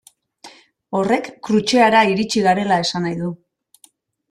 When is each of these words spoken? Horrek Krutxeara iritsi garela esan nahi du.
Horrek 0.99 1.29
Krutxeara 1.49 2.01
iritsi 2.15 2.45
garela 2.49 2.81
esan 2.87 3.09
nahi 3.09 3.21
du. 3.23 3.31